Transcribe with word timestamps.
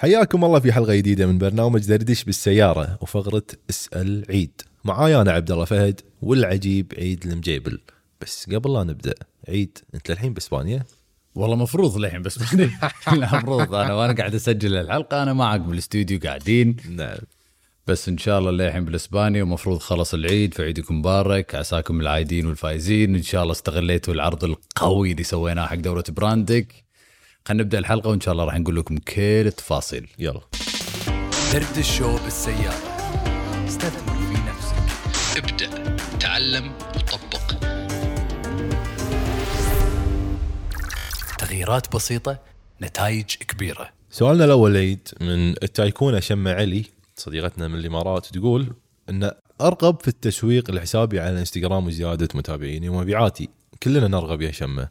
حياكم 0.00 0.44
الله 0.44 0.60
في 0.60 0.72
حلقة 0.72 0.94
جديدة 0.94 1.26
من 1.26 1.38
برنامج 1.38 1.86
دردش 1.86 2.24
بالسيارة 2.24 2.98
وفقرة 3.00 3.42
اسأل 3.70 4.24
عيد. 4.30 4.62
معاي 4.84 5.20
أنا 5.20 5.32
عبد 5.32 5.50
الله 5.50 5.64
فهد 5.64 6.00
والعجيب 6.22 6.92
عيد 6.98 7.26
المجيبل. 7.26 7.80
بس 8.20 8.50
قبل 8.50 8.72
لا 8.72 8.84
نبدأ 8.84 9.14
عيد 9.48 9.78
أنت 9.94 10.10
الحين 10.10 10.34
بإسبانيا؟ 10.34 10.84
والله 11.34 11.56
مفروض 11.56 11.98
للحين 11.98 12.22
بس 12.22 12.38
لا 13.12 13.36
مفروض. 13.36 13.74
أنا 13.74 13.94
وأنا 13.94 14.12
قاعد 14.12 14.34
أسجل 14.34 14.76
الحلقة 14.76 15.22
أنا 15.22 15.32
معك 15.32 15.60
بالاستوديو 15.60 16.18
قاعدين. 16.24 16.76
نعم. 16.88 17.18
بس 17.86 18.08
إن 18.08 18.18
شاء 18.18 18.38
الله 18.38 18.50
للحين 18.50 18.84
بالاسبانيا 18.84 19.42
ومفروض 19.42 19.78
خلص 19.78 20.14
العيد 20.14 20.54
فعيدكم 20.54 20.98
مبارك 20.98 21.54
عساكم 21.54 22.00
العايدين 22.00 22.46
والفايزين 22.46 23.14
إن 23.14 23.22
شاء 23.22 23.42
الله 23.42 23.52
استغليتوا 23.52 24.14
العرض 24.14 24.44
القوي 24.44 25.12
اللي 25.12 25.22
سويناه 25.22 25.66
حق 25.66 25.76
دوره 25.76 26.04
براندك. 26.08 26.89
خلينا 27.48 27.62
نبدأ 27.62 27.78
الحلقة 27.78 28.10
وإن 28.10 28.20
شاء 28.20 28.32
الله 28.32 28.44
راح 28.44 28.58
نقول 28.58 28.76
لكم 28.76 28.98
كل 28.98 29.20
التفاصيل. 29.20 30.08
يلا. 30.18 30.40
درد 31.52 31.78
الشو 31.78 32.18
بالسيارة. 32.24 32.74
استثمر 33.68 34.14
في 34.14 34.38
نفسك. 34.50 34.76
ابدأ. 35.38 35.96
تعلم 36.20 36.72
وطبق. 36.96 37.54
تغييرات 41.38 41.94
بسيطة 41.94 42.38
نتائج 42.82 43.24
كبيرة. 43.24 43.88
سؤالنا 44.10 44.44
الأول 44.44 44.76
عيد 44.76 45.08
من 45.20 45.50
التايكونه 45.50 46.20
شمة 46.20 46.52
علي 46.52 46.84
صديقتنا 47.16 47.68
من 47.68 47.74
الإمارات 47.74 48.26
تقول 48.26 48.72
إن 49.10 49.30
ارغب 49.60 50.02
في 50.02 50.08
التسويق 50.08 50.70
لحسابي 50.70 51.20
على 51.20 51.30
الانستغرام 51.30 51.86
وزيادة 51.86 52.28
متابعيني 52.34 52.88
ومبيعاتي. 52.88 53.48
كلنا 53.82 54.08
نرغب 54.08 54.42
يا 54.42 54.50
شمة. 54.50 54.88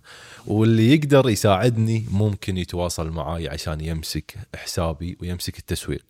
واللي 0.48 0.94
يقدر 0.94 1.30
يساعدني 1.30 2.06
ممكن 2.12 2.58
يتواصل 2.58 3.10
معاي 3.10 3.50
عشان 3.50 3.82
يمسك 3.82 4.36
حسابي 4.56 5.18
ويمسك 5.22 5.60
التسويق. 5.60 6.06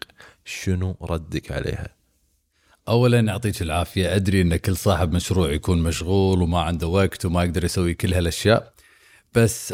شنو 0.46 0.98
ردك 1.02 1.52
عليها؟ 1.52 1.90
اولا 2.88 3.20
يعطيك 3.20 3.62
العافية. 3.62 4.16
أدري 4.16 4.42
إن 4.42 4.56
كل 4.56 4.78
صاحب 4.78 5.14
مشروع 5.14 5.52
يكون 5.52 5.84
مشغول 5.84 6.42
وما 6.42 6.62
عنده 6.62 6.88
وقت 6.88 7.26
وما 7.26 7.44
يقدر 7.44 7.64
يسوي 7.64 7.94
كل 7.94 8.14
هالأشياء. 8.14 8.74
بس 9.34 9.72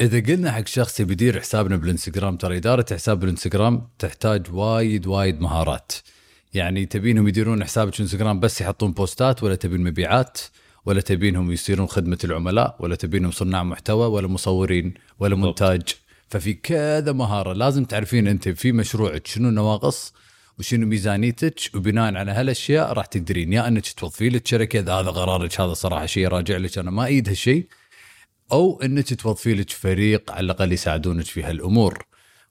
إذا 0.00 0.20
قلنا 0.20 0.52
حق 0.52 0.66
شخص 0.66 1.00
يدير 1.00 1.40
حسابنا 1.40 1.76
بالإنستغرام 1.76 2.36
ترى 2.36 2.56
إدارة 2.56 2.86
حساب 2.92 3.20
بالإنستغرام 3.20 3.88
تحتاج 3.98 4.46
وايد 4.50 5.06
وايد 5.06 5.40
مهارات. 5.40 5.92
يعني 6.54 6.86
تبينهم 6.86 7.28
يديرون 7.28 7.64
حسابك 7.64 7.92
بالانستغرام 7.92 8.40
بس 8.40 8.60
يحطون 8.60 8.92
بوستات 8.92 9.42
ولا 9.42 9.54
تبين 9.54 9.84
مبيعات. 9.84 10.38
ولا 10.88 11.00
تبينهم 11.00 11.52
يصيرون 11.52 11.86
خدمة 11.86 12.18
العملاء 12.24 12.76
ولا 12.80 12.96
تبينهم 12.96 13.30
صناع 13.30 13.62
محتوى 13.62 14.06
ولا 14.06 14.28
مصورين 14.28 14.94
ولا 15.18 15.36
مونتاج. 15.36 15.82
ففي 16.28 16.54
كذا 16.54 17.12
مهارة 17.12 17.52
لازم 17.52 17.84
تعرفين 17.84 18.28
أنت 18.28 18.48
في 18.48 18.72
مشروعك 18.72 19.26
شنو 19.26 19.48
النواقص 19.48 20.12
وشنو 20.58 20.86
ميزانيتك 20.86 21.60
وبناء 21.74 22.14
على 22.14 22.32
هالأشياء 22.32 22.92
راح 22.92 23.06
تقدرين 23.06 23.52
يا 23.52 23.68
أنك 23.68 23.92
توظفي 23.92 24.28
لك 24.28 24.46
شركة 24.46 24.80
إذا 24.80 24.92
هذا 24.92 25.10
قرارك 25.10 25.60
هذا 25.60 25.72
صراحة 25.72 26.06
شيء 26.06 26.28
راجع 26.28 26.56
لك 26.56 26.78
أنا 26.78 26.90
ما 26.90 27.06
ايد 27.06 27.28
هالشيء. 27.28 27.66
أو 28.52 28.80
أنك 28.82 29.14
توظفي 29.14 29.54
لك 29.54 29.70
فريق 29.70 30.30
على 30.32 30.44
الأقل 30.44 30.72
يساعدونك 30.72 31.24
في 31.24 31.42
هالأمور. 31.42 32.04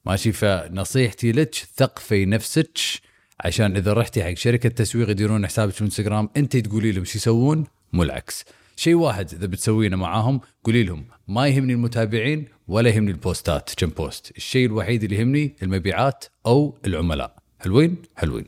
ماشي؟ 0.06 0.32
فنصيحتي 0.32 1.32
لك 1.32 1.54
ثقفي 1.54 2.26
نفسك 2.26 2.78
عشان 3.40 3.76
إذا 3.76 3.92
رحتي 3.92 4.24
حق 4.24 4.34
شركة 4.34 4.68
تسويق 4.68 5.10
يديرون 5.10 5.46
حسابك 5.46 5.72
في 5.72 5.84
إنستغرام 5.84 6.28
أنت 6.36 6.56
تقولي 6.56 6.92
لهم 6.92 7.04
شو 7.04 7.18
يسوون 7.18 7.64
مو 7.92 8.02
العكس. 8.02 8.44
شيء 8.76 8.94
واحد 8.94 9.34
إذا 9.34 9.46
بتسوينه 9.46 9.96
معاهم 9.96 10.40
قولي 10.64 10.82
لهم 10.82 11.06
ما 11.28 11.48
يهمني 11.48 11.72
المتابعين 11.72 12.48
ولا 12.68 12.90
يهمني 12.90 13.10
البوستات 13.10 13.70
كم 13.76 13.88
بوست. 13.88 14.32
الشيء 14.36 14.66
الوحيد 14.66 15.04
اللي 15.04 15.16
يهمني 15.16 15.56
المبيعات 15.62 16.24
أو 16.46 16.78
العملاء. 16.86 17.36
حلوين؟ 17.58 17.96
حلوين. 18.16 18.44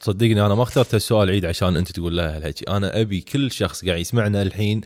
صدقني 0.00 0.46
أنا 0.46 0.54
ما 0.54 0.62
اخترت 0.62 0.94
هالسؤال 0.94 1.30
عيد 1.30 1.44
عشان 1.44 1.76
أنت 1.76 1.92
تقول 1.92 2.16
لها 2.16 2.36
هالحكي 2.36 2.64
أنا 2.68 3.00
أبي 3.00 3.20
كل 3.20 3.50
شخص 3.50 3.84
قاعد 3.84 4.00
يسمعنا 4.00 4.42
الحين 4.42 4.80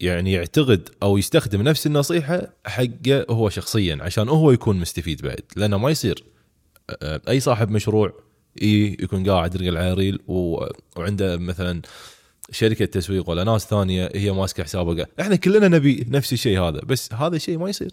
يعني 0.00 0.32
يعتقد 0.32 0.88
أو 1.02 1.18
يستخدم 1.18 1.62
نفس 1.62 1.86
النصيحة 1.86 2.52
حقه 2.66 3.26
هو 3.30 3.48
شخصيا 3.48 3.98
عشان 4.00 4.28
هو 4.28 4.50
يكون 4.50 4.76
مستفيد 4.76 5.22
بعد. 5.22 5.40
لأنه 5.56 5.78
ما 5.78 5.90
يصير 5.90 6.24
أي 7.02 7.40
صاحب 7.40 7.70
مشروع 7.70 8.12
إيه 8.62 9.02
يكون 9.02 9.30
قاعد 9.30 9.54
يرقل 9.54 9.76
على 9.76 9.94
ريل 9.94 10.18
وعنده 10.26 11.36
مثلا 11.36 11.82
شركة 12.50 12.84
تسويق 12.84 13.30
ولا 13.30 13.44
ناس 13.44 13.66
ثانية 13.66 14.10
هي 14.14 14.32
ماسكة 14.32 14.62
قاعد. 14.62 15.06
إحنا 15.20 15.36
كلنا 15.36 15.68
نبي 15.68 16.06
نفس 16.08 16.32
الشيء 16.32 16.60
هذا 16.60 16.80
بس 16.80 17.12
هذا 17.12 17.36
الشيء 17.36 17.58
ما 17.58 17.68
يصير. 17.68 17.90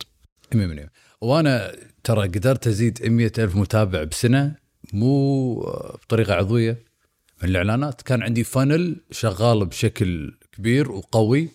100% 0.56 0.90
وأنا 1.22 1.76
ترى 2.04 2.28
قدرت 2.28 2.68
أزيد 2.68 3.06
100 3.06 3.32
ألف 3.38 3.56
متابع 3.56 4.04
بسنة 4.04 4.56
مو 4.94 5.56
بطريقة 6.04 6.34
عضوية. 6.34 6.84
من 7.44 7.50
الإعلانات 7.50 8.02
كان 8.02 8.24
عندي 8.24 8.44
فانل 8.44 9.02
شغال 9.12 9.66
بشكل 9.66 10.38
كبير 10.52 10.92
وقوي. 10.92 11.50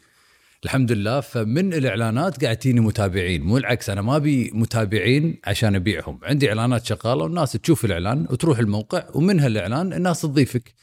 الحمد 0.64 0.92
لله 0.92 1.20
فمن 1.20 1.74
الإعلانات 1.74 2.44
قاعد 2.44 2.56
تجيني 2.56 2.80
متابعين. 2.80 3.42
مو 3.42 3.58
العكس 3.58 3.90
أنا 3.90 4.02
ما 4.02 4.16
أبي 4.16 4.50
متابعين 4.54 5.40
عشان 5.44 5.74
أبيعهم. 5.74 6.20
عندي 6.22 6.48
إعلانات 6.48 6.86
شغالة 6.86 7.24
والناس 7.24 7.52
تشوف 7.52 7.84
الإعلان 7.84 8.26
وتروح 8.30 8.58
الموقع 8.58 9.04
ومن 9.14 9.40
هالاعلان 9.40 9.92
الناس 9.92 10.20
تضيفك. 10.20 10.74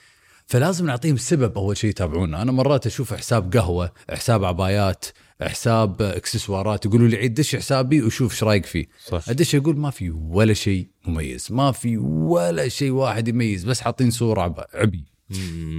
فلازم 0.45 0.85
نعطيهم 0.85 1.17
سبب 1.17 1.57
أول 1.57 1.77
شيء 1.77 1.89
يتابعونا. 1.89 2.41
أنا 2.41 2.51
مرات 2.51 2.85
أشوف 2.85 3.13
حساب 3.13 3.53
قهوة 3.57 3.91
حساب 4.09 4.43
عبايات 4.45 5.05
حساب 5.41 6.01
إكسسوارات 6.01 6.85
يقولوا 6.85 7.07
لي 7.07 7.17
عيد 7.17 7.33
دش 7.33 7.55
حسابي 7.55 8.01
وشوف 8.01 8.31
إيش 8.33 8.43
رأيك 8.43 8.65
فيه. 8.65 8.85
صح. 9.05 9.29
أدش 9.29 9.55
أقول 9.55 9.77
ما 9.77 9.89
في 9.89 10.09
ولا 10.09 10.53
شيء 10.53 10.87
مميز 11.05 11.47
ما 11.51 11.71
في 11.71 11.97
ولا 11.97 12.67
شيء 12.67 12.91
واحد 12.91 13.27
يميز 13.27 13.63
بس 13.63 13.81
حاطين 13.81 14.11
صورة 14.11 14.41
عب- 14.41 14.65
عبي. 14.73 15.05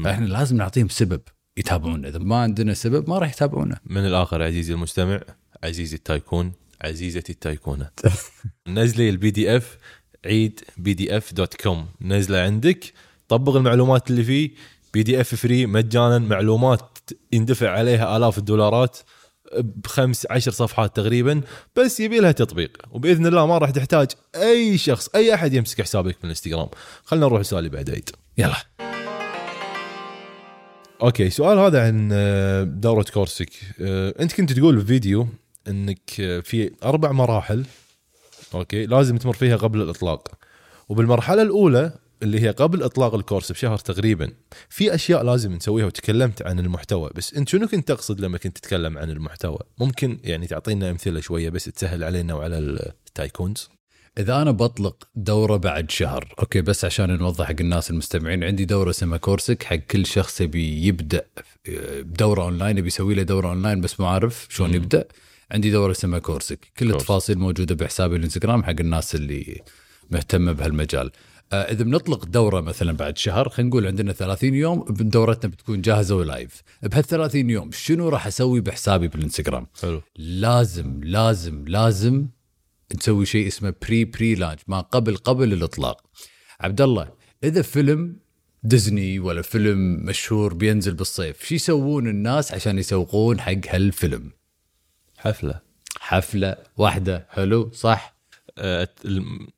فإحنا 0.05 0.25
لازم 0.27 0.57
نعطيهم 0.57 0.89
سبب 0.89 1.21
يتابعونا. 1.57 2.09
إذا 2.09 2.19
ما 2.19 2.37
عندنا 2.37 2.75
سبب 2.75 3.11
ما 3.11 3.19
راح 3.19 3.31
يتابعونا. 3.33 3.81
من 3.87 4.07
الآخر 4.07 4.43
عزيزي 4.43 4.73
المستمع 4.75 5.21
عزيزي 5.65 5.97
ال 5.97 6.05
tycoon 6.05 6.53
عزيزتي 6.83 7.33
التايكونة. 7.33 7.91
نزلي 8.69 9.09
ال 9.11 9.31
PDF 9.31 9.79
عيد 10.27 10.61
PDF 10.77 11.33
dot 11.35 11.55
com 11.55 11.87
نزلة 12.01 12.39
عندك. 12.39 12.93
طبق 13.35 13.57
المعلومات 13.57 14.11
اللي 14.11 14.25
فيه. 14.25 14.51
PDF 14.93 15.35
free 15.35 15.67
مجانا 15.67 16.19
معلومات 16.19 16.99
يندفع 17.33 17.71
عليها 17.71 18.17
آلاف 18.17 18.39
الدولارات 18.39 18.99
بخمس 19.59 20.27
عشر 20.31 20.51
صفحات 20.51 20.97
تقريبا 20.97 21.41
بس 21.77 22.01
يبي 22.01 22.21
لها 22.21 22.33
تطبيق. 22.33 22.77
وبإذن 22.91 23.27
الله 23.27 23.47
ما 23.47 23.59
راح 23.59 23.71
تحتاج 23.71 24.09
أي 24.37 24.79
شخص 24.79 25.09
أي 25.15 25.35
أحد 25.35 25.55
يمسك 25.55 25.83
حسابك 25.83 26.17
في 26.19 26.25
الإنستغرام. 26.25 26.69
خلينا 27.05 27.27
نروح 27.27 27.41
السؤال 27.41 27.65
اللي 27.65 27.77
بعد 27.77 27.91
عيد 27.91 28.11
يلا. 28.39 28.57
okay 31.03 31.31
سؤال 31.31 31.59
هذا 31.59 31.87
عن 31.87 32.11
آه، 32.13 32.63
دورة 32.63 33.05
كورسك. 33.15 33.51
آه، 33.81 34.15
أنت 34.21 34.33
كنت 34.33 34.53
تقول 34.53 34.77
بفيديو 34.77 35.29
إنك 35.69 36.21
آه، 36.21 36.41
في 36.41 36.71
أربع 36.85 37.13
مراحل 37.13 37.65
okay 38.55 38.87
لازم 38.87 39.17
تمر 39.17 39.33
فيها 39.33 39.57
قبل 39.57 39.83
الإطلاق. 39.83 40.29
وبالمرحلة 40.89 41.43
الأولى 41.43 42.04
اللي 42.23 42.41
هي 42.41 42.51
قبل 42.51 42.83
إطلاق 42.83 43.15
الكورس 43.15 43.53
بشهر 43.53 43.79
تقريبا. 43.79 44.31
في 44.69 44.95
أشياء 44.95 45.23
لازم 45.23 45.53
نسويها 45.53 45.87
وتكلمت 45.87 46.43
عن 46.43 46.59
المحتوى 46.59 47.11
بس 47.15 47.35
أنت 47.35 47.49
شنو 47.49 47.69
كنت 47.69 47.89
تقصد 47.89 48.21
لما 48.21 48.39
كنت 48.39 48.59
تتكلم 48.59 48.99
عن 48.99 49.11
المحتوى؟ 49.11 49.59
ممكن 49.79 50.19
يعني 50.25 50.47
تعطينا 50.47 50.91
أمثلة 50.91 51.21
شوية 51.21 51.51
بس 51.51 51.65
تسهل 51.65 52.05
علينا 52.05 52.35
وعلى 52.35 52.59
ال 52.59 52.73
tycoons 52.73 53.69
إذا 54.19 54.43
أنا 54.43 54.51
بطلق 54.51 55.09
دورة 55.15 55.57
بعد 55.57 55.91
شهر 55.91 56.35
okay 56.39 56.61
بس 56.61 56.85
عشان 56.85 57.19
نوضح 57.19 57.47
حق 57.47 57.55
الناس 57.61 57.91
المستمعين 57.91 58.45
عندي 58.45 58.65
دورة 58.65 58.91
اسمها 58.91 59.19
كورسك 59.19 59.63
حق 59.63 59.77
كل 59.77 60.07
شخص 60.07 60.41
يبي 60.41 60.87
يبدأ 60.87 61.27
آه، 61.69 62.01
بدورة 62.01 62.43
أونلاين 62.43 62.79
يبي 62.79 62.87
يسوي 62.87 63.15
له 63.15 63.23
دورة 63.23 63.49
أونلاين 63.49 63.81
بس 63.81 64.01
ما 64.01 64.09
عارف 64.09 64.47
شلون 64.51 64.75
يبدأ. 64.75 65.05
عندي 65.51 65.71
دورة 65.71 65.91
اسمها 65.91 66.19
كورسك. 66.19 66.59
كل. 66.79 66.91
التفاصيل 66.91 67.39
موجودة 67.39 67.75
بحسابي 67.75 68.17
الإنستغرام 68.17 68.65
حق 68.65 68.75
الناس 68.81 69.15
اللي 69.15 69.63
مهتمة 70.11 70.53
بهالمجال. 70.53 71.11
إذا 71.53 71.85
بنطلق 71.85 72.25
دورة 72.25 72.61
مثلا 72.61 72.93
بعد 72.93 73.19
شهر 73.19 73.49
خلينا 73.49 73.71
نقول 73.71 73.87
عندنا 73.87 74.13
30 74.13 74.55
يوم 74.55 74.85
دورتنا 74.91 75.51
بتكون 75.51 75.81
جاهزة 75.81 76.17
و 76.17 76.25
live. 76.25 76.63
بهال 76.83 77.05
30 77.05 77.51
يوم 77.51 77.71
شنو 77.73 78.09
راح 78.09 78.27
أسوي 78.27 78.61
بحسابي 78.61 79.09
بالإنستغرام؟ 79.09 79.67
حلو. 79.83 80.03
لازم 80.17 81.01
لازم 81.05 81.65
لازم 81.69 82.27
نسوي 82.95 83.27
شيء 83.27 83.47
اسمه 83.47 83.75
pre 83.83 84.05
pre 84.05 84.35
launch 84.35 84.61
ما 84.69 84.81
قبل 84.81 85.17
قبل 85.17 85.53
الإطلاق. 85.53 86.03
عبد 86.61 86.81
الله 86.81 87.09
إذا 87.45 87.63
فيلم 87.63 88.17
ديزني 88.63 89.19
ولا 89.19 89.43
فيلم 89.43 90.05
مشهور 90.05 90.55
بينزل 90.55 90.95
بالصيف 90.95 91.45
شو 91.45 91.55
يسوون 91.55 92.09
الناس 92.09 92.53
عشان 92.53 92.79
يسوقون 92.79 93.41
حق 93.41 93.53
هالفيلم؟ 93.69 94.31
حفلة. 95.19 95.61
حفلة 96.01 96.57
واحدة 96.77 97.27
حلو 97.31 97.71
صح؟ 97.73 98.15
آه، 98.59 98.89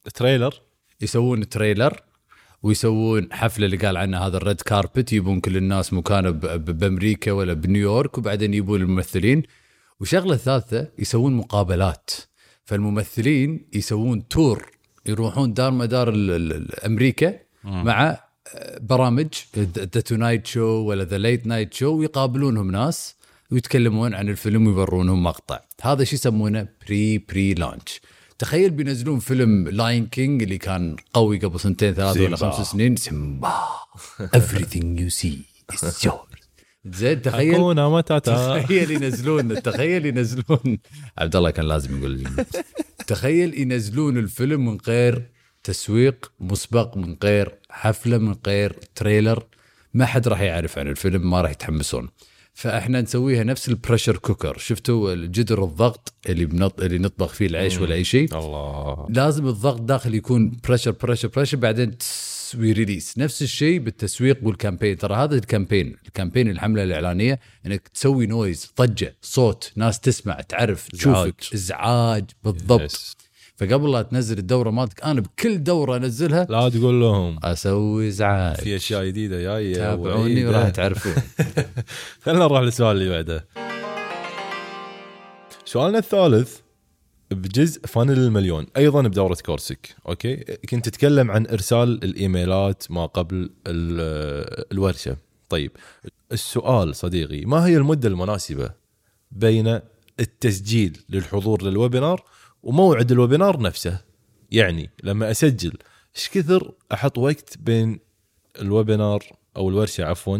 ال 0.06 0.13
trailer. 0.13 0.65
يسوون 1.00 1.48
trailer 1.49 2.00
ويسوون 2.62 3.28
حفلة 3.32 3.66
اللي 3.66 3.76
قال 3.76 3.96
عنها 3.96 4.26
هذا 4.26 4.37
ال 4.37 4.43
red 4.43 4.61
carpet 4.61 5.12
يبون 5.12 5.40
كل 5.40 5.56
الناس 5.56 5.93
مكانه 5.93 6.31
بأمريكا 6.56 7.32
ولا 7.32 7.52
بنيويورك 7.52 8.19
وبعدين 8.19 8.54
يبون 8.54 8.81
الممثلين. 8.81 9.43
وشغله 10.00 10.37
ثالثه 10.37 10.88
يسوون 10.98 11.32
مقابلات. 11.32 12.10
فالممثلين 12.64 13.69
يسوون 13.72 14.28
tour 14.28 14.70
يروحون 15.06 15.54
دار 15.54 15.70
مدار 15.70 16.12
أمريكا 16.87 17.38
مع 17.64 18.19
آه، 18.54 18.78
برامج 18.78 19.28
The 19.58 20.00
Tonight 20.00 20.46
Show 20.46 20.64
ولا 20.64 21.04
The 21.05 21.19
Late 21.19 21.46
Night 21.46 21.75
Show 21.75 21.90
ويقابلونهم 21.96 22.70
ناس 22.70 23.16
ويتكلمون 23.50 24.14
عن 24.14 24.28
الفيلم 24.28 24.66
ويورونهم 24.66 25.22
مقطع. 25.22 25.60
هذا 25.82 26.04
شو 26.04 26.14
يسمونه؟ 26.14 26.69
pre 26.87 27.19
pre 27.19 27.55
launch 27.55 28.00
تخيل 28.38 28.71
بينزلون 28.71 29.19
فيلم 29.19 29.69
Lion 29.69 30.06
King 30.06 30.43
اللي 30.43 30.59
كان 30.59 30.97
قوي 31.15 31.38
قبل 31.38 31.61
سنتين 31.61 31.94
ثلاث 31.94 32.17
ولا. 32.17 32.37
خمس 32.37 32.71
سنين. 32.71 32.97
سيمبا 32.97 33.53
everything 34.37 34.99
you 34.99 35.11
see 35.11 35.37
is 35.73 36.06
yours. 36.06 36.37
زين 36.85 37.23
تخيل 37.23 37.75
تخيل 38.11 38.91
ينزلون 38.91 39.62
تخيل 39.62 40.06
ينزلون. 40.06 40.79
عبد 41.19 41.37
الله 41.37 41.50
كان 41.50 41.65
لازم 41.69 41.99
يقول 41.99 42.11
لي. 42.11 42.44
تخيل 43.06 43.61
ينزلون 43.61 44.19
الفيلم 44.19 44.65
من 44.65 44.79
غير 44.87 45.31
تسويق 45.65 46.33
مسبق 46.41 46.97
من 46.97 47.17
غير 47.25 47.59
حفلة 47.71 48.19
من 48.19 48.37
غير 48.47 48.79
trailer. 48.94 49.46
ما 49.94 50.06
حد 50.06 50.29
راح 50.29 50.41
يعرف 50.41 50.79
عن 50.79 50.88
الفيلم 50.88 51.31
ما 51.31 51.41
راح 51.41 51.50
يتحمسون. 51.50 52.09
فاحنا 52.56 53.00
نسويها 53.00 53.44
نفس 53.44 53.69
ال 53.69 53.74
pressure 53.74 54.17
cooker 54.17 54.58
شفتوا 54.58 55.12
الجدر 55.12 55.64
الضغط 55.64 56.14
اللي 56.29 56.47
بنط... 56.47 56.81
اللي 56.81 56.99
نطبخ 56.99 57.32
فيه 57.32 57.47
العيش 57.47 57.79
ولا 57.79 57.94
أي 57.94 58.05
شيء؟ 58.05 58.38
الله. 58.38 59.06
لازم 59.11 59.49
الضغط 59.49 59.81
داخل 59.81 60.14
يكون 60.14 60.53
pressure 60.69 60.90
pressure 60.90 61.28
pressure 61.28 61.56
بعدين 61.56 61.97
و 62.58 62.66
release 62.66 63.19
نفس 63.19 63.43
الشيء 63.43 63.79
بالتسويق 63.79 64.38
وال 64.43 64.54
campaign 64.54 64.99
ترى 64.99 65.14
هذا 65.14 65.35
ال 65.34 65.41
campaign 65.41 65.96
ال 66.06 66.11
campaign 66.11 66.50
الحملة 66.50 66.82
الإعلانية 66.82 67.41
إنك 67.67 67.88
تسوي 67.88 68.26
noise 68.26 68.73
ضجه 68.81 69.17
صوت 69.23 69.73
ناس 69.76 70.00
تسمع 70.00 70.41
تعرف. 70.41 70.88
تشوفك 70.88 71.35
ازعاج 71.55 72.25
بالضبط. 72.44 72.93
Yes. 72.93 73.25
فقبل 73.56 73.93
لا 73.93 74.03
تنزل 74.03 74.38
الدورة 74.38 74.70
مالتك 74.70 75.05
أنا 75.05 75.20
بكل 75.20 75.62
دورة 75.64 75.97
أنزلها 75.97 76.47
لا 76.50 76.69
تقول 76.69 77.00
لهم. 77.00 77.38
أسوي 77.44 78.08
ازعاج 78.08 78.56
في 78.56 78.76
أشياء 78.76 79.05
جديدة 79.06 79.41
جاية 79.43 79.75
تابعوني. 79.75 80.47
وراح 80.47 80.69
تعرفون. 80.69 81.12
خلينا 82.23 82.41
نروح 82.44 82.61
للسؤال 82.61 82.97
اللي 82.97 83.11
بعده. 83.11 83.47
سؤالنا 85.64 85.99
الثالث 85.99 86.56
بجزء 87.31 87.81
funnel 87.87 88.19
المليون 88.19 88.67
أيضا 88.76 89.03
بدورة 89.03 89.37
كورسك 89.47 89.97
okay؟ 90.08 90.37
كنت 90.70 90.88
تتكلم 90.88 91.31
عن 91.31 91.47
إرسال 91.47 92.05
الإيميلات 92.05 92.85
ما 92.91 93.06
قبل 93.06 93.50
ال- 93.67 94.64
الورشة. 94.73 95.17
طيب 95.49 95.70
السؤال 96.32 96.97
صديقي 96.97 97.44
ما 97.44 97.67
هي 97.67 97.76
المدة 97.76 98.09
المناسبة 98.09 98.70
بين 99.31 99.81
التسجيل 100.20 100.99
للحضور 101.09 101.62
لل 101.62 101.76
webinar 101.76 102.25
وموعد 102.66 103.12
ال 103.12 103.19
webinar 103.19 103.61
نفسه. 103.60 104.00
يعني 104.50 104.90
لما 105.02 105.30
أسجل 105.30 105.72
إيش 106.16 106.28
كثر 106.28 106.72
أحط 106.92 107.18
وقت 107.18 107.58
بين 107.58 108.00
ال 108.61 108.69
webinar 108.69 109.25
أو 109.56 109.68
الورشة 109.68 110.04
عفوا 110.04 110.38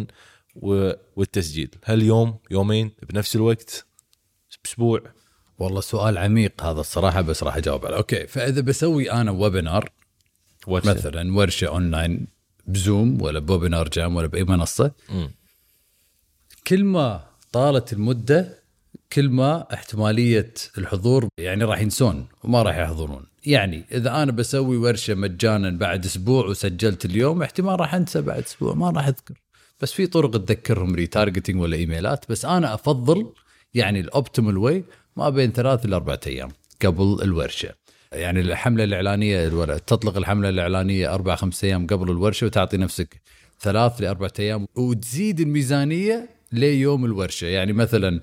والتسجيل؟ 1.15 1.69
هل 1.83 2.03
يوم 2.03 2.37
يومين 2.51 2.91
بنفس 3.09 3.35
الوقت؟ 3.35 3.85
بأسبوع؟ 4.63 5.01
والله 5.59 5.81
سؤال 5.81 6.17
عميق 6.17 6.63
هذا 6.63 6.79
الصراحة 6.79 7.21
بس 7.21 7.43
راح 7.43 7.57
أجاوب 7.57 7.85
عليه. 7.85 7.97
Okay 7.97 8.27
فإذا 8.27 8.61
بسوي 8.61 9.11
أنا 9.11 9.31
webinar 9.31 9.89
ورشة. 10.67 10.89
مثلا 10.89 11.37
ورشة 11.37 11.67
أونلاين 11.67 12.27
بزوم 12.65 13.21
ولا 13.21 13.39
ب 13.39 13.89
WebinarJam 13.89 14.15
ولا 14.15 14.27
بأي 14.27 14.43
منصة 14.43 14.91
مم. 15.09 15.31
كل 16.67 16.83
ما 16.83 17.27
طالت 17.51 17.93
المدة 17.93 18.56
كل 19.13 19.29
ما 19.29 19.73
احتمالية 19.73 20.53
الحضور 20.77 21.27
يعني 21.37 21.63
راح 21.63 21.81
ينسون 21.81 22.25
وما 22.43 22.61
راح 22.63 22.77
يحضرون. 22.77 23.25
يعني 23.45 23.85
إذا 23.91 24.23
أنا 24.23 24.31
بسوي 24.31 24.77
ورشة 24.77 25.15
مجانا 25.15 25.69
بعد 25.69 26.05
أسبوع 26.05 26.45
وسجلت 26.45 27.05
اليوم 27.05 27.41
احتمال 27.41 27.79
راح 27.79 27.95
أنسى 27.95 28.21
بعد 28.21 28.43
أسبوع 28.43 28.73
ما 28.73 28.89
راح 28.89 29.07
أذكر. 29.07 29.33
بس 29.81 29.91
في 29.91 30.07
طرق 30.07 30.31
تذكرهم 30.31 30.95
retargeting 30.95 31.61
ولا 31.61 31.77
إيميلات. 31.77 32.25
بس 32.29 32.45
أنا 32.45 32.73
أفضل 32.73 33.33
يعني 33.73 33.99
ال 33.99 34.06
optimal 34.06 34.57
way 34.57 34.83
ما 35.17 35.29
بين 35.29 35.51
ثلاث 35.51 35.85
إلى 35.85 35.95
أربع 35.95 36.17
أيام 36.27 36.49
قبل 36.85 37.19
الورشة. 37.23 37.69
يعني 38.11 38.39
الحملة 38.39 38.83
الإعلانية 38.83 39.47
الور- 39.47 39.77
تطلق 39.77 40.17
الحملة 40.17 40.49
الإعلانية 40.49 41.13
أربع 41.13 41.35
خمس 41.35 41.63
أيام 41.63 41.87
قبل 41.87 42.11
الورشة 42.11 42.45
وتعطي 42.45 42.77
نفسك 42.77 43.21
ثلاث 43.61 44.01
لاربع 44.01 44.27
أيام 44.39 44.67
وتزيد 44.75 45.39
الميزانية 45.39 46.29
ليوم 46.51 47.05
الورشة. 47.05 47.45
يعني 47.47 47.73
مثلا 47.73 48.21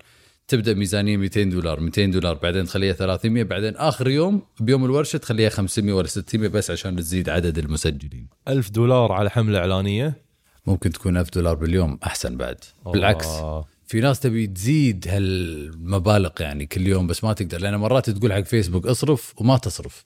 تبدأ 0.48 0.74
ميزانية 0.74 1.16
200 1.16 1.42
دولار 1.42 1.80
200 1.80 2.06
دولار 2.06 2.34
بعدين 2.34 2.64
تخليها 2.64 2.92
300 2.92 3.42
بعدين 3.42 3.76
آخر 3.76 4.08
يوم 4.08 4.42
بيوم 4.60 4.84
الورشة 4.84 5.16
تخليها 5.16 5.48
500 5.50 5.94
ولا 5.94 6.06
600 6.06 6.48
بس 6.48 6.70
عشان 6.70 6.96
تزيد 6.96 7.28
عدد 7.28 7.58
المسجلين. 7.58 8.28
ألف 8.48 8.70
دولار 8.70 9.12
على 9.12 9.30
حملة 9.30 9.58
إعلانية؟ 9.58 10.24
ممكن 10.66 10.90
تكون 10.92 11.16
1000 11.16 11.30
دولار 11.30 11.54
باليوم 11.54 11.98
أحسن 12.04 12.36
بعد. 12.36 12.56
بالعكس 12.86 13.26
الله. 13.26 13.64
في 13.86 14.00
ناس 14.00 14.20
تبي 14.20 14.46
تزيد 14.46 15.08
هالمبالغ 15.08 16.30
يعني 16.40 16.66
كل 16.66 16.86
يوم 16.86 17.06
بس 17.06 17.24
ما 17.24 17.32
تقدر 17.32 17.60
لأن 17.60 17.76
مرات 17.76 18.10
تقول 18.10 18.32
حق 18.32 18.40
فيسبوك 18.40 18.86
اصرف 18.86 19.34
وما 19.36 19.56
تصرف. 19.56 20.04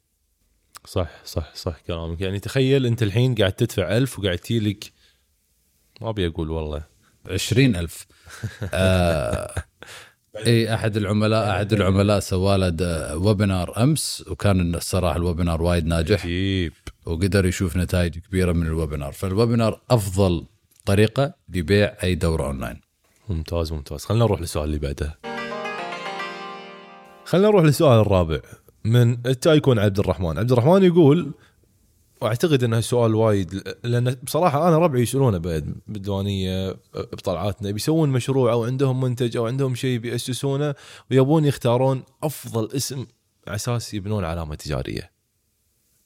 صح 0.84 1.10
صح 1.24 1.54
صح 1.54 1.80
كلامك. 1.86 2.20
يعني 2.20 2.40
تخيل 2.40 2.86
أنت 2.86 3.02
الحين 3.02 3.34
قاعد 3.34 3.52
تدفع 3.52 3.96
ألف 3.96 4.18
وقاعد 4.18 4.38
تجيلك 4.38 4.92
ما 6.00 6.08
أبي 6.10 6.26
أقول 6.26 6.50
والله. 6.50 6.84
عشرين 7.26 7.76
ألف. 7.76 8.06
آه 8.74 9.54
اي 10.36 10.74
أحد 10.74 10.96
العملاء 10.96 11.50
أحد 11.50 11.72
العملاء 11.72 12.20
سواله 12.20 12.68
د- 12.68 13.12
webinar 13.14 13.82
أمس 13.82 14.24
وكان 14.30 14.74
الصراحة 14.74 15.16
ال 15.16 15.22
webinar 15.22 15.62
وايد 15.62 15.86
ناجح. 15.86 16.24
عجيب. 16.24 16.72
وقدر 17.06 17.46
يشوف 17.46 17.76
نتائج 17.76 18.18
كبيرة 18.18 18.52
من 18.52 18.66
ال 18.66 18.72
webinar 18.72 19.12
فال 19.12 19.28
webinar 19.28 19.80
أفضل 19.90 20.44
طريقة 20.84 21.34
لبيع 21.54 21.94
أي 22.02 22.14
دورة 22.14 22.46
اونلاين 22.46 22.80
ممتاز 23.28 23.72
ممتاز. 23.72 24.04
خلينا 24.04 24.24
نروح 24.24 24.40
للسؤال 24.40 24.64
اللي 24.64 24.78
بعده. 24.78 25.18
خلينا 27.24 27.48
نروح 27.48 27.64
للسؤال 27.64 28.00
الرابع 28.00 28.38
من 28.84 29.12
التايكون 29.26 29.78
عبد 29.78 29.98
الرحمن. 29.98 30.38
عبد 30.38 30.52
الرحمن 30.52 30.84
يقول 30.84 31.32
وأعتقد 32.20 32.64
إنه 32.64 32.80
سؤال 32.80 33.14
وايد 33.14 33.62
لأن 33.84 34.16
بصراحة 34.22 34.68
أنا 34.68 34.78
ربعي 34.78 35.02
يسألونه 35.02 35.38
بعد 35.38 35.74
بالديوانية 35.86 36.76
بطلعاتنا 36.94 37.70
بيسوون 37.70 38.08
مشروع 38.08 38.52
أو 38.52 38.64
عندهم 38.64 39.00
منتج 39.00 39.36
أو 39.36 39.46
عندهم 39.46 39.74
شيء 39.74 39.98
بيأسسونه 39.98 40.74
ويبون 41.10 41.44
يختارون 41.44 42.02
أفضل 42.22 42.76
اسم 42.76 43.06
على 43.46 43.56
أساس 43.56 43.94
يبنون 43.94 44.24
علامة 44.24 44.54
تجارية. 44.54 45.10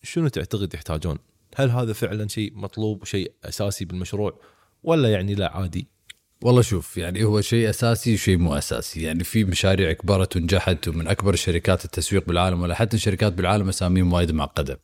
شنو 0.02 0.28
تعتقد 0.28 0.74
يحتاجون؟ 0.74 1.18
هل 1.56 1.70
هذا 1.70 1.92
فعلا 1.92 2.28
شيء 2.28 2.52
مطلوب 2.54 3.02
وشيء 3.02 3.32
أساسي 3.44 3.84
بالمشروع 3.84 4.40
ولا 4.82 5.12
يعني 5.12 5.34
لا 5.34 5.56
عادي؟ 5.56 5.88
والله 6.42 6.62
شوف 6.62 6.96
يعني 6.96 7.24
هو 7.24 7.40
شيء 7.40 7.70
أساسي 7.70 8.14
وشيء 8.14 8.36
مو 8.36 8.54
أساسي 8.54 9.02
يعني 9.02 9.24
في 9.24 9.44
مشاريع 9.44 9.92
كبرت 9.92 10.36
ونجحت 10.36 10.88
ومن 10.88 11.08
أكبر 11.08 11.34
الشركات 11.34 11.84
التسويق 11.84 12.26
بالعالم 12.26 12.62
ولا 12.62 12.74
حتى 12.74 12.96
الشركات 12.96 13.32
بالعالم 13.32 13.68
أساميهم 13.68 14.12
وايد 14.12 14.32
معقدة 14.32 14.80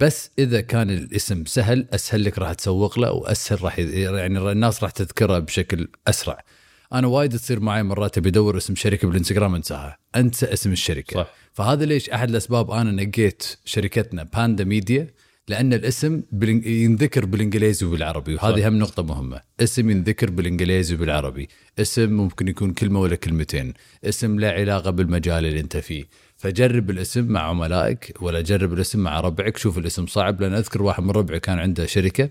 بس 0.00 0.30
إذا 0.38 0.60
كان 0.60 0.90
الاسم 0.90 1.44
سهل 1.44 1.88
أسهل 1.92 2.24
لك 2.24 2.38
راح 2.38 2.52
تسوق 2.52 2.98
له 2.98 3.12
وأسهل 3.12 3.62
راح 3.62 3.78
يعني 3.78 4.52
الناس 4.52 4.82
راح 4.82 4.90
تذكره 4.90 5.38
بشكل 5.38 5.88
أسرع. 6.08 6.44
أنا 6.92 7.06
وايد 7.06 7.32
تصير 7.32 7.60
معي 7.60 7.82
مرات 7.82 8.18
أبي 8.18 8.28
أدور 8.28 8.56
اسم 8.56 8.74
شركة 8.74 9.08
بالإنستغرام 9.08 9.54
أنساها. 9.54 9.98
أنسى 10.16 10.46
اسم 10.46 10.72
الشركة. 10.72 11.14
صح. 11.14 11.34
فهذا 11.52 11.84
ليش 11.84 12.10
أحد 12.10 12.30
الأسباب 12.30 12.70
أنا 12.70 13.04
نقيت 13.04 13.56
شركتنا 13.64 14.22
باندا 14.22 14.64
ميديا 14.64 15.14
لأن 15.48 15.72
الاسم 15.72 16.22
ينذكر 16.66 17.24
بالإنجليزي 17.24 17.86
وبالعربي 17.86 18.34
وهذه 18.34 18.68
هم 18.68 18.78
نقطة 18.78 19.02
مهمة. 19.02 19.40
اسم 19.60 19.90
ينذكر 19.90 20.30
بالإنجليزي 20.30 20.94
وبالعربي. 20.94 21.48
اسم 21.78 22.10
ممكن 22.10 22.48
يكون 22.48 22.72
كلمة 22.72 23.00
ولا 23.00 23.16
كلمتين. 23.16 23.74
اسم 24.04 24.40
له 24.40 24.48
علاقة 24.48 24.90
بالمجال 24.90 25.46
اللي 25.46 25.60
أنت 25.60 25.76
فيه. 25.76 26.04
فجرب 26.38 26.90
الاسم 26.90 27.24
مع 27.24 27.40
عملائك 27.40 28.22
ولا 28.22 28.40
جرب 28.40 28.72
الاسم 28.72 28.98
مع 28.98 29.20
ربعك. 29.20 29.56
شوف 29.56 29.78
الاسم 29.78 30.06
صعب 30.06 30.40
لأن 30.40 30.54
أذكر 30.54 30.82
واحد 30.82 31.02
من 31.02 31.10
ربعي 31.10 31.40
كان 31.40 31.58
عنده 31.58 31.86
شركة 31.86 32.30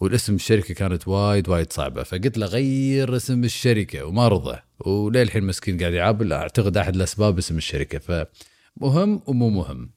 والاسم 0.00 0.34
الشركة 0.34 0.74
كانت 0.74 1.08
وايد 1.08 1.48
وايد 1.48 1.72
صعبة 1.72 2.02
فقلت 2.02 2.38
له 2.38 2.46
غير 2.46 3.16
اسم 3.16 3.44
الشركة 3.44 4.04
وما 4.04 4.28
رضى. 4.28 4.58
وللحين 4.80 5.44
مسكين 5.44 5.80
قاعد 5.80 5.92
يعابل 5.92 6.32
أعتقد 6.32 6.76
أحد 6.76 6.94
الأسباب 6.94 7.38
اسم 7.38 7.56
الشركة 7.56 7.98
فمهم 7.98 9.22
ومو 9.26 9.50
مهم. 9.50 9.90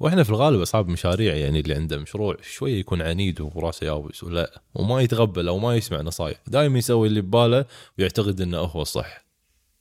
وإحنا 0.00 0.22
في 0.22 0.30
الغالب 0.30 0.60
أصحاب 0.60 0.88
مشاريع 0.88 1.34
يعني 1.34 1.60
اللي 1.60 1.74
عنده 1.74 1.98
مشروع 1.98 2.36
شوية 2.42 2.80
يكون 2.80 3.02
عنيد 3.02 3.40
وراسه 3.40 3.86
يابس 3.86 4.24
ولا 4.24 4.62
وما 4.74 5.00
يتقبل 5.00 5.48
أو 5.48 5.58
ما 5.58 5.76
يسمع 5.76 6.00
نصايح. 6.00 6.40
دائما 6.46 6.78
يسوي 6.78 7.08
اللي 7.08 7.20
بباله 7.20 7.64
ويعتقد 7.98 8.40
إنه 8.40 8.58
هو 8.58 8.82
الصح. 8.82 9.24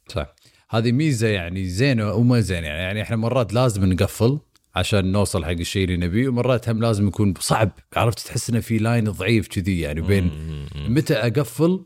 صح. 0.08 0.36
هذه 0.78 0.92
ميزة 0.92 1.28
يعني 1.28 1.70
زينة 1.70 2.14
وما 2.14 2.40
زينة 2.40 2.68
يعني, 2.68 2.82
يعني 2.82 3.02
إحنا 3.02 3.16
مرات 3.16 3.54
لازم 3.54 3.86
نقفل 3.86 4.40
عشان 4.76 5.12
نوصل 5.12 5.46
حق 5.46 5.52
الشيء 5.52 5.84
اللي 5.84 6.08
نبيه 6.08 6.28
ومرات 6.28 6.70
هم 6.70 6.80
لازم 6.80 7.08
يكون 7.08 7.34
صعب. 7.40 7.72
عرفت؟ 7.96 8.20
تحس 8.20 8.50
إنه 8.50 8.60
في 8.60 8.78
لاين 8.78 9.04
ضعيف 9.04 9.48
كذي 9.48 9.80
يعني 9.80 10.02
بين 10.02 10.32
متى 10.76 11.14
أقفل 11.14 11.86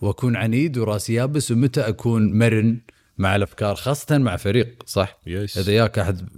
وأكون 0.00 0.36
عنيد 0.36 0.78
وراسي 0.78 1.14
يابس 1.14 1.50
ومتى 1.50 1.80
أكون 1.80 2.38
مرن 2.38 2.80
مع 3.18 3.36
الأفكار 3.36 3.74
خاصة 3.74 4.18
مع 4.18 4.36
فريق 4.36 4.82
صح؟ 4.86 5.20
Yes. 5.26 5.58
إذا 5.58 5.72
ياك 5.72 5.98
أحد 5.98 6.28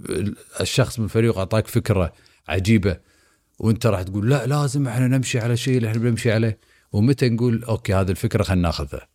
الشخص 0.61 0.99
من 0.99 1.05
الفريق 1.05 1.37
أعطاك 1.37 1.67
فكرة 1.67 2.13
عجيبة 2.47 2.97
وأنت 3.59 3.85
راح 3.85 4.01
تقول 4.01 4.29
لا 4.29 4.47
لازم 4.47 4.87
إحنا 4.87 5.07
نمشي 5.07 5.39
على 5.39 5.57
شيء 5.57 5.77
اللي 5.77 5.87
إحنا 5.87 5.99
بنمشي 5.99 6.31
عليه 6.31 6.59
ومتى 6.91 7.29
نقول 7.29 7.63
okay 7.63 7.93
هذه 7.93 8.11
الفكرة 8.11 8.43
خلينا 8.43 8.61
ناخذها. 8.61 9.07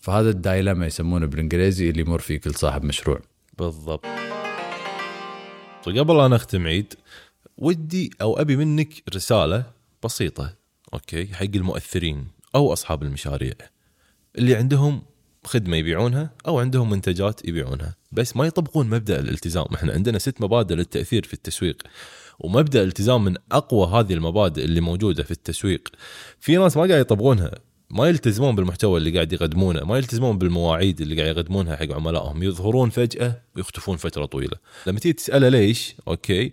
فهذا 0.00 0.30
ال 0.30 0.37
dilemma 0.37 0.86
يسمونه 0.86 1.26
بالإنجليزي 1.26 1.90
اللي 1.90 2.00
يمر 2.00 2.18
فيه 2.18 2.36
كل 2.36 2.54
صاحب 2.54 2.84
مشروع. 2.84 3.20
بالضبط. 3.58 4.04
وقبل 5.86 6.16
لا 6.16 6.28
نختم 6.28 6.66
عيد 6.66 6.94
ودي 7.58 8.10
أو 8.22 8.40
أبي 8.40 8.56
منك 8.56 9.02
رسالة 9.14 9.64
بسيطة 10.04 10.54
okay 10.94 11.26
حق 11.26 11.54
المؤثرين 11.54 12.28
أو 12.54 12.72
أصحاب 12.72 13.02
المشاريع. 13.02 13.54
اللي 14.38 14.54
عندهم 14.54 15.02
خدمة 15.44 15.76
يبيعونها 15.76 16.30
أو 16.46 16.58
عندهم 16.58 16.90
منتجات 16.90 17.48
يبيعونها. 17.48 17.96
بس 18.12 18.36
ما 18.36 18.46
يطبقون 18.46 18.90
مبدأ 18.90 19.20
الالتزام. 19.20 19.66
إحنا 19.74 19.92
عندنا 19.92 20.18
ست 20.18 20.40
مبادئ 20.40 20.74
للتأثير 20.74 21.22
في 21.22 21.34
التسويق. 21.34 21.82
ومبدأ 22.38 22.82
الالتزام 22.82 23.24
من 23.24 23.36
أقوى 23.52 23.86
هذه 23.86 24.12
المبادئ 24.12 24.64
اللي 24.64 24.80
موجودة 24.80 25.22
في 25.22 25.30
التسويق. 25.30 25.88
في 26.40 26.56
ناس 26.56 26.76
ما 26.76 26.82
قاعد 26.82 27.00
يطبقونها. 27.00 27.50
ما 27.90 28.08
يلتزمون 28.08 28.54
بالمحتوى 28.54 28.98
اللي 28.98 29.10
قاعد 29.10 29.32
يقدمونه 29.32 29.84
ما 29.84 29.98
يلتزمون 29.98 30.38
بالمواعيد 30.38 31.00
اللي 31.00 31.22
قاعد 31.22 31.36
يقدمونها 31.36 31.76
حق 31.76 31.92
عملائهم 31.92 32.42
يظهرون 32.42 32.90
فجأة 32.90 33.42
ويختفون 33.56 33.96
فترة 33.96 34.24
طويلة 34.24 34.56
لما 34.86 34.98
تيجي 34.98 35.12
تسأله 35.12 35.48
ليش 35.48 35.94
okay 36.08 36.52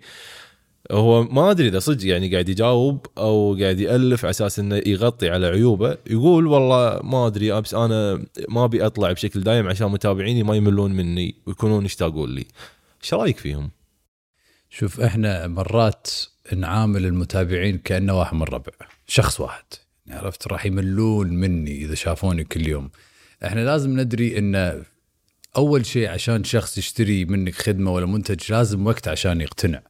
هو 0.92 1.24
ما 1.24 1.52
أدري 1.52 1.68
إذا 1.68 1.80
صدق 1.80 2.08
يعني 2.08 2.32
قاعد 2.32 2.50
يجاوب 2.50 3.06
أو 3.18 3.58
قاعد 3.62 3.80
يألف 3.80 4.26
على 4.26 4.30
أساس 4.30 4.60
إنه 4.60 4.82
يغطي 4.86 5.30
على 5.30 5.48
عيوبه 5.48 5.98
يقول 6.08 6.48
والله 6.48 7.00
ما 7.04 7.28
أدري 7.28 7.62
بس 7.62 7.74
أنا 7.74 8.26
ما 8.50 8.66
أبي 8.66 8.86
أطلع 8.86 9.12
بشكل 9.12 9.42
دايم 9.42 9.68
عشان 9.68 9.88
متابعيني 9.88 10.44
ما 10.44 10.56
يملون 10.56 10.92
مني 10.92 11.36
ويكونون 11.46 11.86
يشتاقون 11.86 12.30
لي. 12.30 12.46
إيش 13.04 13.14
رأيك 13.14 13.38
فيهم؟ 13.38 13.70
شوف 14.70 15.02
إحنا 15.02 15.48
مرات 15.48 16.08
نعامل 16.56 17.06
المتابعين 17.06 17.78
كأنه 17.78 18.20
واحد 18.20 18.34
من 18.34 18.44
ربع 18.44 18.72
شخص 19.08 19.40
واحد 19.40 19.64
عرفت؟ 20.10 20.48
راح 20.48 20.66
يملون 20.66 21.30
مني 21.30 21.86
إذا 21.86 21.96
شافوني 21.96 22.44
كل 22.44 22.68
يوم. 22.68 22.90
إحنا 23.46 23.60
لازم 23.60 24.00
ندري 24.00 24.38
إن 24.38 24.84
أول 25.58 25.86
شيء 25.86 26.10
عشان 26.10 26.44
شخص 26.44 26.78
يشتري 26.78 27.26
منك 27.26 27.56
خدمة 27.56 27.92
ولا 27.92 28.06
منتج 28.06 28.52
لازم 28.52 28.88
وقت 28.88 29.08
عشان 29.08 29.42
يقتنع. 29.42 29.82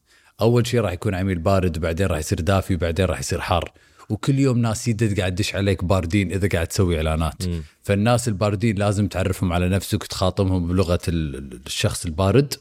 أول 0.42 0.68
شيء 0.68 0.80
راح 0.82 0.92
يكون 0.92 1.16
عميل 1.16 1.40
بارد 1.40 1.78
وبعدين 1.78 2.08
راح 2.08 2.20
يصير 2.20 2.42
دافي 2.42 2.76
وبعدين 2.76 3.06
راح 3.06 3.20
يصير 3.20 3.42
حار. 3.42 3.72
وكل 4.10 4.40
يوم 4.40 4.58
ناس 4.58 4.90
جدد 4.90 5.20
قاعد 5.20 5.36
تدش 5.36 5.56
عليك 5.56 5.84
باردين 5.84 6.32
إذا 6.32 6.48
قاعد 6.48 6.68
تسوي 6.68 6.98
إعلانات. 6.98 7.48
مم. 7.48 7.62
فالناس 7.84 8.28
الباردين 8.28 8.76
لازم 8.76 9.08
تعرفهم 9.08 9.54
على 9.54 9.70
نفسك 9.70 10.04
وتخاطبهم 10.04 10.68
بلغة 10.68 11.00
ال- 11.08 11.60
الشخص 11.66 12.06
البارد. 12.06 12.54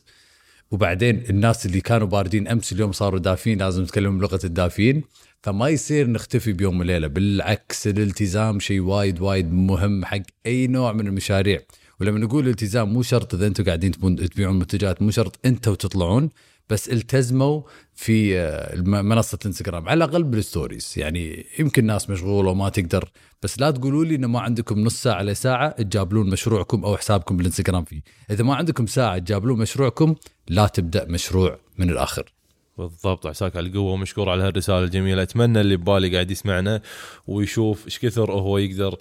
وبعدين 0.71 1.25
الناس 1.31 1.67
اللي 1.67 1.81
كانوا 1.81 2.07
باردين 2.07 2.49
أمس 2.49 2.73
اليوم 2.73 2.93
صاروا 2.93 3.19
دافين 3.19 3.59
لازم 3.59 3.83
نتكلم 3.83 4.19
بلغة 4.19 4.41
الدافين. 4.45 5.03
فما 5.43 5.69
يصير 5.69 6.11
نختفي 6.11 6.53
بيوم 6.53 6.81
وليلة 6.81 7.07
بالعكس 7.07 7.87
الالتزام 7.87 8.61
شيء 8.61 8.81
وايد 8.81 9.21
وايد 9.21 9.53
مهم 9.53 10.05
حق 10.05 10.23
أي 10.47 10.67
نوع 10.67 10.93
من 10.93 11.07
المشاريع. 11.07 11.61
ولما 12.01 12.19
نقول 12.19 12.49
التزام 12.49 12.93
مو 12.93 13.03
شرط 13.03 13.35
إذا 13.35 13.47
أنتم 13.47 13.65
قاعدين 13.65 13.91
تبيعون 13.91 14.59
منتجات 14.59 15.03
مو 15.03 15.11
شرط 15.11 15.39
أنتم 15.47 15.75
تطلعون. 15.75 16.31
بس 16.71 16.89
التزموا 16.89 17.63
في 17.95 18.39
آه، 18.39 18.81
منصة 18.83 19.39
الانستغرام 19.41 19.89
على 19.89 20.05
الأقل 20.05 20.23
بالستوريز. 20.23 20.95
يعني 20.97 21.47
يمكن 21.59 21.87
ناس 21.87 22.11
مشغولة 22.11 22.51
وما 22.51 22.69
تقدر 22.69 23.11
بس 23.43 23.61
لا 23.61 23.71
تقولوا 23.71 24.05
لي 24.05 24.15
إنه 24.15 24.27
ما 24.27 24.41
عندكم 24.41 24.79
نص 24.79 25.03
ساعة 25.03 25.23
لساعه 25.23 25.83
تجابلون 25.83 26.31
مشروعكم 26.31 26.85
أو 26.85 26.97
حسابكم 26.97 27.37
بالإنستغرام 27.37 27.85
فيه. 27.85 28.03
إذا 28.31 28.45
ما 28.45 28.55
عندكم 28.55 28.87
ساعة 28.87 29.19
تجابلون 29.19 29.59
مشروعكم 29.59 30.15
لا 30.49 30.67
تبدأ 30.67 31.05
مشروع 31.09 31.59
من 31.79 31.91
الآخر. 31.91 32.33
بالضبط 32.79 33.27
عساك 33.27 33.57
على 33.57 33.69
القوة 33.69 33.93
ومشكور 33.93 34.31
على 34.31 34.43
هالرسالة 34.43 34.85
الجميلة. 34.85 35.23
أتمنى 35.23 35.61
اللي 35.61 35.77
ببالي 35.77 36.15
قاعد 36.15 36.31
يسمعنا 36.31 36.83
ويشوف 37.27 37.87
إيش 37.87 37.99
كثر 37.99 38.33
هو 38.33 38.59
يقدر 38.59 38.97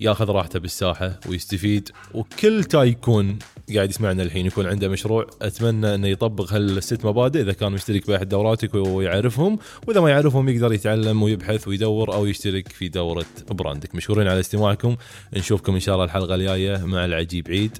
ياخذ 0.00 0.30
راحته 0.30 0.58
بالساحة 0.58 1.20
ويستفيد. 1.28 1.90
وكل 2.14 2.64
تايكون 2.64 3.38
قاعد 3.74 3.90
يسمعنا 3.90 4.22
الحين 4.22 4.46
يكون 4.46 4.66
عنده 4.66 4.88
مشروع. 4.88 5.26
أتمنى 5.42 5.94
إنه 5.94 6.08
يطبق 6.08 6.52
هالست 6.52 7.04
مبادئ 7.04 7.40
إذا 7.40 7.52
كان 7.52 7.72
مشترك 7.72 8.06
باحد 8.06 8.28
دوراتك 8.28 8.74
ويعرفهم. 8.74 9.58
وإذا 9.86 10.00
ما 10.00 10.10
يعرفهم 10.10 10.48
يقدر 10.48 10.72
يتعلم 10.72 11.22
ويبحث 11.22 11.68
ويدور 11.68 12.14
أو 12.14 12.26
يشترك 12.26 12.68
في 12.68 12.88
دورة 12.88 13.26
براندك. 13.50 13.94
مشكورين 13.94 14.28
على 14.28 14.40
استماعكم. 14.40 14.96
نشوفكم 15.34 15.74
إن 15.74 15.80
شاء 15.80 15.94
الله 15.94 16.04
الحلقة 16.04 16.34
الجاية 16.34 16.84
مع 16.84 17.04
العجيب 17.04 17.48
عيد. 17.48 17.78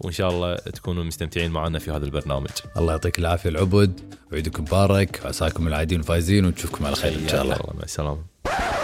وإن 0.00 0.12
شاء 0.12 0.30
الله 0.30 0.54
تكونوا 0.54 1.04
مستمتعين 1.04 1.50
معنا 1.50 1.78
في 1.78 1.90
هذا 1.90 2.04
البرنامج. 2.04 2.50
الله 2.76 2.92
يعطيك 2.92 3.18
العافية 3.18 3.50
العبد. 3.50 4.00
وعيدكم 4.32 4.62
مبارك. 4.62 5.20
وعساكم 5.24 5.68
العايدين 5.68 6.00
الفايزين 6.00 6.44
ونشوفكم 6.44 6.86
على 6.86 6.96
خير 6.96 7.18
إن 7.18 7.28
شاء 7.28 7.42
الله. 7.42 7.56
مع 7.74 7.82
السلامة. 7.82 8.83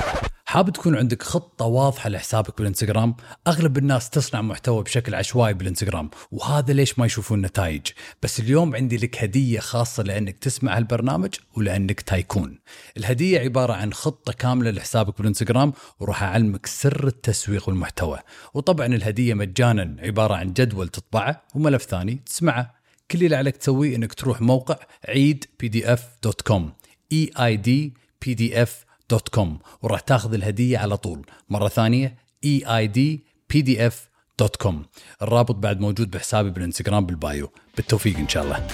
حاب 0.50 0.70
تكون 0.70 0.96
عندك 0.96 1.22
خطة 1.22 1.64
واضحة 1.64 2.08
لحسابك 2.08 2.58
بالإنستغرام؟ 2.58 3.14
أغلب 3.46 3.78
الناس 3.78 4.10
تصنع 4.10 4.42
محتوى 4.42 4.82
بشكل 4.82 5.14
عشوائي 5.14 5.54
بالإنستغرام 5.54 6.10
وهذا 6.32 6.72
ليش 6.72 6.98
ما 6.98 7.06
يشوفون 7.06 7.40
نتائج. 7.42 7.86
بس 8.22 8.40
اليوم 8.40 8.76
عندي 8.76 8.96
لك 8.96 9.22
هدية 9.22 9.60
خاصة 9.60 10.02
لأنك 10.02 10.38
تسمع 10.38 10.76
هالبرنامج 10.76 11.34
ولأنك 11.56 12.00
tycoon. 12.00 12.58
الهدية 12.96 13.40
عبارة 13.40 13.72
عن 13.72 13.92
خطة 13.92 14.32
كاملة 14.32 14.70
لحسابك 14.70 15.18
بالإنستغرام 15.18 15.72
وراح 16.00 16.22
أعلمك 16.22 16.66
سر 16.66 17.06
التسويق 17.06 17.68
والمحتوى. 17.68 18.18
وطبعا 18.54 18.86
الهدية 18.86 19.34
مجانا 19.34 19.96
عبارة 20.02 20.34
عن 20.34 20.52
جدول 20.52 20.88
تطبعه 20.88 21.42
وملف 21.54 21.82
ثاني 21.82 22.14
تسمعه. 22.26 22.74
كل 23.10 23.24
اللي 23.24 23.36
عليك 23.36 23.56
تسويه 23.56 23.96
إنك 23.96 24.14
تروح 24.14 24.40
موقع 24.40 24.76
عيد 25.08 25.44
PDF 25.60 26.08
dot 26.22 26.40
com 26.40 26.72
E 27.12 27.30
I 27.40 27.56
D 27.56 27.94
PDF 28.26 28.89
dot 29.10 29.28
com 29.28 29.58
وراح 29.82 30.00
تاخذ 30.00 30.34
الهدية 30.34 30.78
على 30.78 30.96
طول. 30.96 31.26
مرة 31.48 31.68
ثانية 31.68 32.14
E 32.44 32.62
I 32.76 32.86
D 32.86 33.20
PDF 33.50 34.08
dot 34.38 34.56
com. 34.56 34.84
الرابط 35.22 35.54
بعد 35.54 35.80
موجود 35.80 36.10
بحسابي 36.10 36.50
بالإنستغرام 36.50 37.06
بال 37.06 37.21
bio. 37.21 37.50
بالتوفيق 37.76 38.18
إن 38.18 38.28
شاء 38.28 38.44
الله. 38.44 38.66